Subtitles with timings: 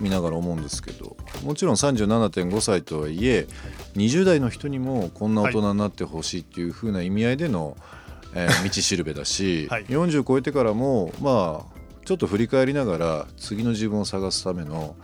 [0.00, 3.46] 見ながら思うんですけどもちろん37.5歳とはいえ
[3.96, 7.76] 20代の人にもこんな大人になってほしいっていう風な意味合いでの、
[8.34, 9.86] えー 道しるべだし、はい。
[9.86, 14.96] 40超えてからもまあちょっと振り返りながら次の自分を探すための、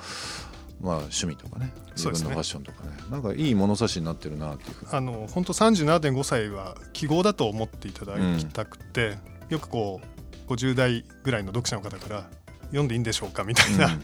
[0.80, 4.90] まあ、趣味とかね自分のファッションとかねなんかいい物差しになってるなっていうふうに。
[4.92, 10.00] あの本当37.5歳は記号だと思っていただきたくて、よくこ
[10.48, 12.30] う50代ぐらいの読者の方から
[12.66, 14.00] 読んでいいんでしょうかみたいな、うんうん。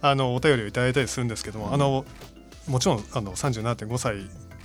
[0.02, 1.74] あのお便りをいただいたりするんですけども、うん。
[1.74, 2.04] あの
[2.66, 4.16] もちろんあの37.5歳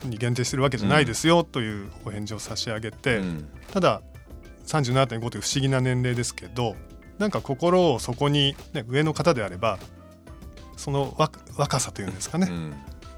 [0.08, 3.50] に限定してるわけじゃないですよというお返事を差し上げて、うん。
[3.72, 4.02] ただ
[4.66, 6.76] 37.5という不思議な年齢ですけど
[7.18, 9.80] なんか心をそこに、ね、上の方であれば
[10.78, 12.74] その若若さというんですかね、うん。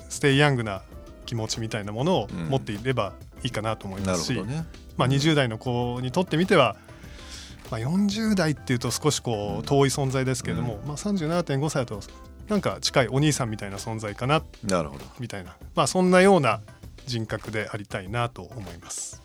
[0.10, 0.82] ステイヤングな
[1.26, 2.50] 気持ちみたいなものをうん。
[2.50, 4.66] 持っていればいいかなと思いなますし、るほどね。
[4.98, 6.76] まあ、20代の子にとってみては、
[7.72, 12.01] まあ、40代っていうと少しこうんう遠い存在ですけれども、まあ、37.5歳だと
[12.47, 15.06] なんか近いお兄さんみたいな存在かななるほど。
[15.19, 16.62] みたいな、まあ、そんなような
[17.06, 19.22] 人格でありたいなと思います。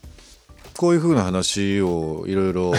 [0.76, 2.72] こういう風な話をいろいろ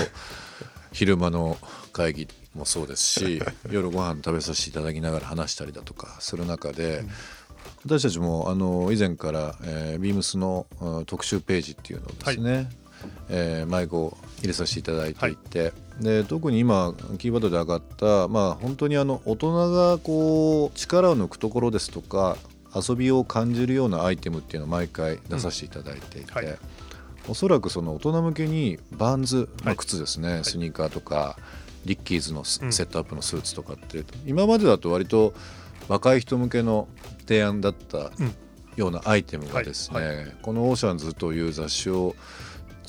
[0.93, 1.57] 昼間の
[1.91, 7.03] 会議もそうですし 夜ご飯食べさせていただきながら話したりだとかする中で、
[7.85, 12.69] 私たちもあの以前から、えー、ビームスのうん特集ページっていうのをですね、
[13.29, 22.37] えー、迷子を入れさせていただいていて、で特に今キーワードで上がった、まあ、本当にあの大人がこう力を抜くところですとか
[22.73, 26.57] 遊びを感じるようなアイテムっていうのを毎回出させていただいていて、はい。
[27.27, 29.75] おそらくその大人向けにバーンズのはい。
[29.75, 31.37] 靴ですね、スニーカーとか
[31.85, 35.33] リッキーズのセットアップのスーツとかって、今までだと割と
[35.87, 36.87] 若い人向けの
[37.27, 38.35] 提案だったうん。
[38.75, 40.35] ようなアイテムがですね、はい。
[40.41, 42.15] この「オーシャンズ」という雑誌を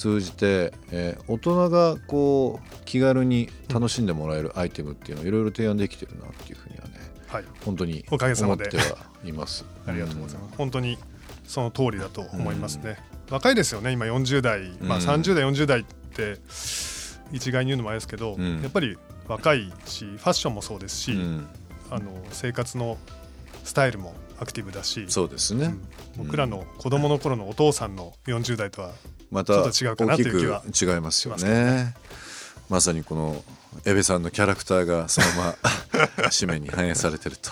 [0.01, 8.65] 通じて、えー大人がこう気軽に楽しんでもらえるアイテムっていうのをいろいろ提案できてるなっていうふうにはねはい、本当におかげさまで。
[8.65, 9.65] 思ってはいます。
[9.87, 10.57] ありがとうございます。
[10.57, 10.99] 本当に
[11.45, 12.99] その通りだと思いますね。
[13.31, 16.39] 若いですよね、今40代、まあ、うん30代、40代って
[17.31, 18.63] 一概に言うのもあれですけど、うん。
[18.63, 21.47] やっぱり若いし、ファッションもそうですし、うん。
[21.91, 22.99] あの生活の
[23.63, 26.25] スタイルもアクティブだし、そうですね、うん。
[26.25, 28.91] 僕らの子供の頃のお父さんの40代とは、
[29.31, 31.95] また大きく違いますよね。
[32.69, 33.45] まさにこの
[33.85, 35.55] エベさんのキャラクターがそのまま
[36.39, 37.51] 紙面に反映されてると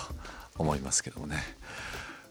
[0.56, 1.36] 思いますけどもね。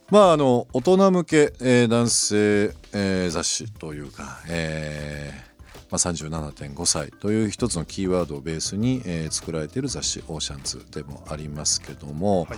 [0.09, 5.47] まああの大人向け、えー男性、えー雑誌というか、えー
[5.90, 12.58] まあ、37.5歳という一つのキーワードをベースに、えー作られている雑誌「オーシャンズ」でもありますけども、はい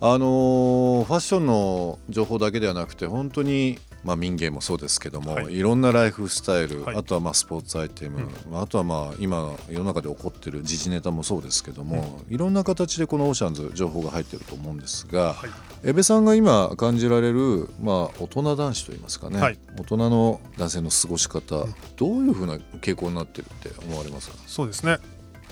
[0.00, 5.56] あのーファッションの情報だけではなくて本当に、まあ、民芸もそうですけども、はい。
[5.56, 6.96] い、ろんなライフスタイル、はい。
[6.96, 15.50] あとはまあスポーツアイテム、まああとはまあ今世の中で起こってる時事ネタもそうですけども、いろんな形でこのオーシャンズ情報が入ってると思うんですが、はい。
[15.82, 19.58] 江部さんが今感じられる、まあ、大人男子といいますかね、はい。
[19.76, 21.66] 大人の男性の過ごし方、
[21.96, 24.36] どういうふうな傾向になってるって思われますか？
[24.46, 24.98] そうですね。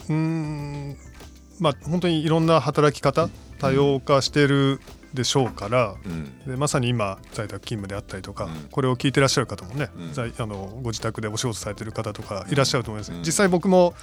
[0.08, 0.96] うーん、
[1.58, 3.28] まあ本当にいろんな働き方、
[3.58, 4.80] 多様化してる
[5.14, 6.38] でしょうから、うん。
[6.46, 8.68] でまさに今在宅勤務であったりとか、うん。
[8.70, 10.12] これを聞いてらっしゃる方もね、うん。
[10.12, 13.18] 在あのご自宅でお仕事されてる方とかいらっしゃると思います、うん。
[13.20, 13.94] 実際僕も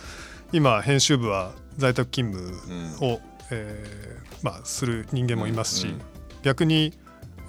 [0.54, 3.10] 今編集部は在宅勤務うん。
[3.13, 3.19] を、
[3.52, 5.94] えーまあ、する人間もいますし、
[6.42, 6.94] 逆に、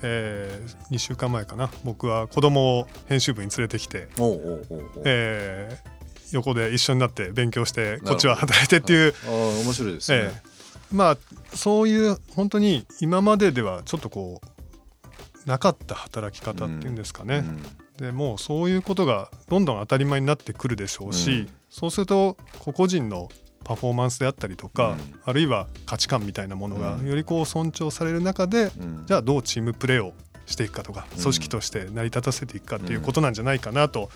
[0.03, 4.61] えー、2週間前かな僕は子供を編集部に連れてきて、お
[5.05, 5.93] えー
[6.33, 9.33] 横で一緒になって勉強してこっちは働いてっていう、ああ
[9.65, 10.52] 面白いですね、ええ
[10.93, 11.19] まあ
[11.57, 17.63] そういう本当に今までではちょっとこうなかった働き方っていうんですかね、うん。
[18.07, 21.49] でもうそういうことがどんどん当たり前になってくるでしょうし、うん。
[21.69, 23.29] そうすると個々人の
[23.65, 25.21] パフォーマンスであったりとか、うん。
[25.25, 27.09] あるいは価値観みたいなものがうん。
[27.09, 29.05] よりこう尊重される中で、うん。
[29.07, 30.15] じゃあどうチームプレーを
[30.47, 31.23] していくかとかうん。
[31.23, 34.11] 組織として成り立たせていくかっていうことなんじゃないかなと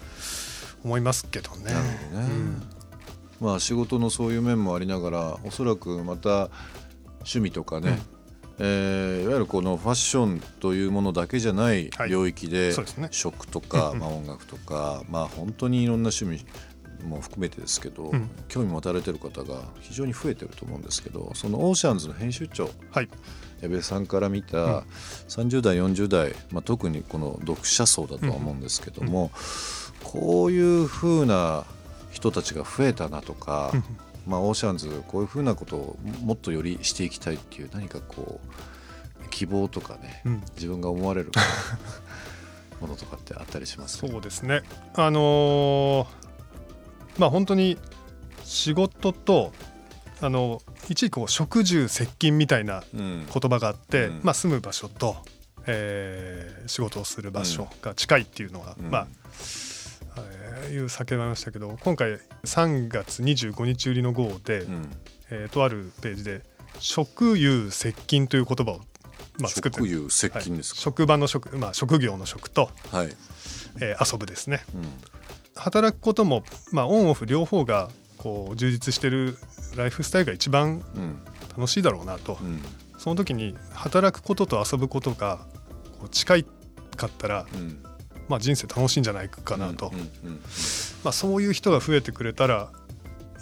[0.84, 1.72] 思いますけどね。
[3.40, 6.48] まあ仕事のそういう面もありながらおそらくまた
[7.18, 7.98] 趣味とかね、
[8.58, 12.10] えーいわゆるこのファッションというものだけじゃないはい。
[12.10, 13.08] 領域で、そうですね。
[13.10, 16.46] 食とか、うんまあ、音楽とか、まあ本当にいろんな趣味
[17.04, 18.30] も含めてですけど、うん。
[18.48, 23.08] 興味持たれてる方が非常に増えてると思うんですけどそのオーシャンズの編集長はい、
[23.60, 24.84] 矢部さんから見たうん。
[25.28, 29.30] 30代40代、まあ、特にこの読者層だとは思うんですけども、
[30.02, 31.64] こういうふうな
[32.16, 33.84] 人たちが増えたなとか、うん。
[34.26, 38.40] まあ、オーシャンズこういうふうなことをもっとよりしていきたいっていう何かこ
[39.24, 40.42] う希望とかねうん。
[40.56, 41.30] 自分が思われる
[42.80, 44.62] ものとかってあったりしますかそうですね。
[44.94, 46.06] あのー
[47.18, 47.78] まあ本当に
[48.44, 49.52] 仕事と
[50.20, 53.26] あの一時こう食住接近みたいなうん。
[53.32, 54.20] 言葉があって、うん。
[54.22, 55.16] まあ、住む場所と、
[55.66, 58.90] えー仕事をする場所が近いっていうのは、うん。
[58.90, 59.06] まあ、
[60.18, 64.90] えーいう叫ばれましたけど今回3月25日売りの号で、うん。
[65.30, 66.42] えーとあるページで
[66.78, 68.80] 「食有接近」という言葉を、
[69.38, 70.80] まあ、作って職有接はい近ですか？
[70.80, 73.16] 職場の職、まあ、職業の職と、はい、
[73.80, 74.64] えー遊ぶですね。
[74.74, 74.82] うん。
[75.54, 79.38] 働くことも、まあ、オンオフ両方がこう充実してる
[79.76, 81.18] ライフスタイルが一番うん。
[81.56, 82.60] 楽しいだろうなと、うん。
[82.98, 85.46] その時に働くことと遊ぶことが
[85.98, 86.46] こう近い
[86.96, 87.82] かったら、うん
[88.28, 89.92] まあ、人生楽しいんじゃないかなと、
[91.04, 92.70] まあ、そういう人が増えてくれたら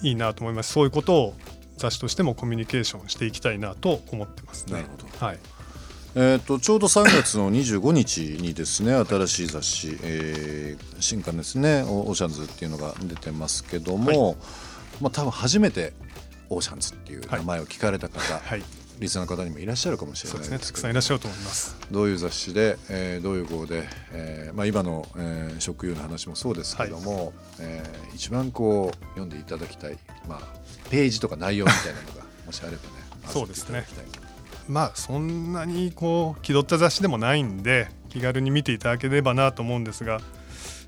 [0.02, 0.72] いいなと思います。
[0.72, 1.34] そういうことを
[1.76, 4.74] 雑誌としてもコミュニケーションしていきたいなと思ってますね。
[4.74, 5.26] なるほど。
[5.26, 5.38] はい、
[6.14, 14.36] えー、とちょうど3月の25日にですね新しい雑誌、えー新刊ですね「オオーシャンズ」っていうのが出てますけども、
[15.00, 15.92] まあ多分初めて
[16.48, 18.62] 「オーシャンズ」っていう名前を聞かれた方、はい、
[18.98, 20.58] リスナーの方にもいらっしゃるかもしれそうですね。
[20.58, 21.76] たくさんいらっしゃると思います。
[21.90, 29.98] どういう雑誌で、えーどういう号で、えーまあ、今の、えー食友の話もそうですけども、えー一番こう読んでいただきたい、
[30.28, 30.40] まあ、
[30.90, 32.80] ページとか内容みたいなのが もしあればね
[33.26, 33.86] そうですね。
[34.68, 40.20] まあそんなにこう気取った雑誌でもないんで気軽に見ていただければなと思うんですが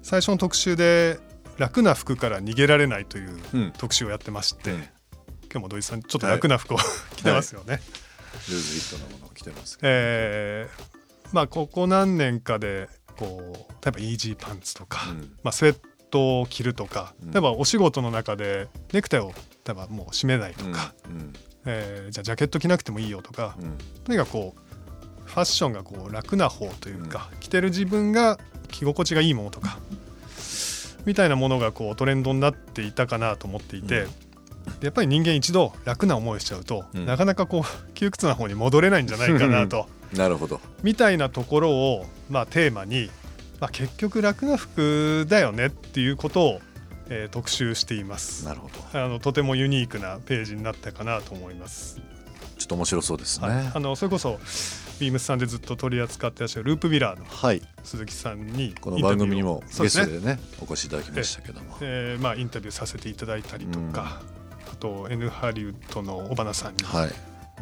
[0.02, 1.18] 最初の特集で
[1.58, 3.72] 「楽な服から逃げられない」といううん。
[3.76, 4.84] 特集をやってまして、うん
[5.56, 6.76] 今日も土井さんちょっと楽な服を、
[7.16, 7.80] 着てますよね。
[8.50, 10.96] ルーズフィットなものを着てますえー
[11.32, 15.32] まあここ何年かでこう例えばイージーパンツとか、うん。
[15.42, 15.78] まあ、スウェッ
[16.10, 17.30] トを着るとかうん。
[17.30, 19.32] 例えばお仕事の中でネクタイを
[19.64, 21.32] 例えばもう締めないとか、うん。
[21.64, 23.78] えーじゃあジャケット着なくてもいいよとか、うん。
[24.04, 28.38] とにかくこうファッションがこう楽な方というか、着てる自分が
[28.68, 29.78] 着心地がいいものとか
[31.06, 34.06] みたいなものがこうトレンドになっていたかなと思っていて、
[34.80, 37.06] やっぱり人間一度楽な思いをしちゃうと、うん。
[37.06, 37.64] なかなかこう
[37.94, 39.88] 窮屈な方に戻れないんじゃないかなと。
[40.12, 40.60] なるほど。
[40.82, 43.10] みたいなところを、まあ、テーマに、
[43.60, 46.60] まあ、結局楽な服だよねっていうことを、
[47.08, 48.44] えー特集しています。
[48.44, 48.98] なるほど。
[48.98, 52.00] あのとてもユニークなページになったかなと思います。
[52.58, 53.48] ちょっと面白そうですね。
[53.48, 54.40] はい、あのそれこそ
[54.98, 57.62] ビームスさんでずっと取り扱ってらっしゃるループビラーのはい。
[57.84, 60.40] 鈴木さんにこの番組にもゲストですねでね。
[60.60, 61.76] お越しいただきましたけども。
[61.80, 64.35] えーまあ、インタビューさせていただいたりとか、あ
[64.76, 66.84] と N ハリウッドの尾花さんに。
[66.84, 67.10] はい。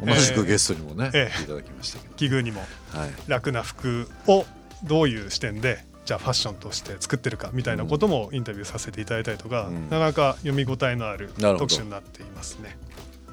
[0.05, 1.33] 同じくゲストにもね、ええ。
[1.33, 2.61] 来ていただきましたけ奇遇にも
[2.93, 3.09] どはい。
[3.27, 4.45] 楽な服を
[4.83, 9.89] どういう視点でじゃあファッションとして作ってるかみたいなこともインタビューさせていただいたりとか、うん。
[9.89, 12.77] なかなか読み応えのある特集になっていますね。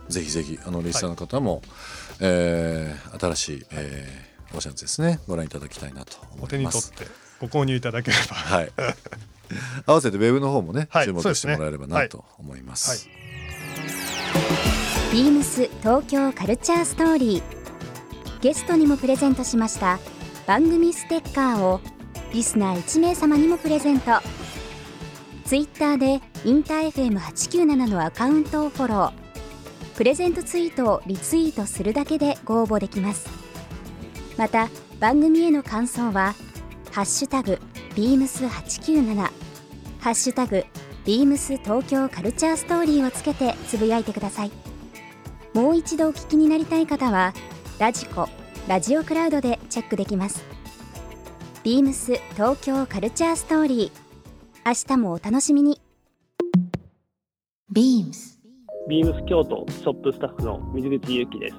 [0.09, 1.63] ぜひぜひあのリスナーの方も、
[2.21, 6.93] えー新しい、えーオーシャンズですねご覧いただきたいなとお手に思います。
[6.93, 8.73] 取ってご購入いただければ、はい。
[9.87, 13.07] 合わせてウェブの方もね、はい注目してもらえればなと思います。
[13.07, 13.22] はい
[15.13, 17.43] ビームス東京カルチャーストーリー。
[18.41, 19.99] ゲストにもプレゼントしました
[20.47, 21.83] 番組ステッカーを
[22.33, 24.13] リスナー1名様にもプレゼント。
[25.45, 29.13] ツイッターでインター FM897 のアカウントをフォロー。
[29.97, 33.29] プレゼントツイートをリツイートするだけでご応募できます。
[34.39, 36.35] また番組への感想は
[36.91, 37.59] 「ハッシュタグ
[37.95, 39.15] ビームス897」
[40.01, 40.65] 「ハッシュタグ
[41.05, 44.72] ビームス東京カルチャーストーリー」をつけてつぶやいてください。
[45.55, 47.35] もう一度お聞きになりたい方は
[47.79, 48.29] ラジコ
[48.69, 50.45] ラジオクラウドでチェックできます
[51.63, 54.03] ビームス東京カルチャーストーリー
[54.65, 55.81] 明日もお楽しみに
[57.73, 58.33] beams
[58.89, 61.57] ビームス京都ショップスタッフの水口ゆきです。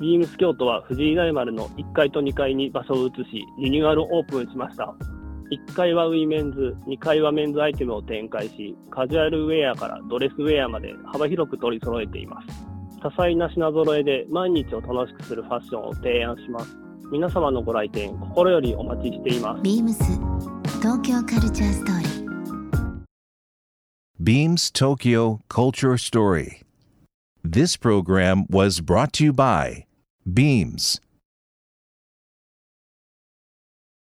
[0.00, 4.94] ビームス京都は藤井大丸の1階と2階に場所を移し、リニューアルオープンしました。
[5.50, 12.71] 1階はウィメンズ、2階はメンズアイテムを展開し、カジュアルウェアからドレスウェアまで幅広く取り揃えています。
[13.02, 16.76] 多彩な品揃えで毎日を楽しくするファッションを提案します。
[17.10, 19.62] 皆様のご来店、心よりお待ちしています。
[19.62, 20.04] ビームス
[20.80, 22.22] 東京カルチャーストーリー
[24.22, 26.62] Beams Tokyo Culture Story.
[27.44, 29.84] This program was brought to you by
[30.24, 31.00] Beams.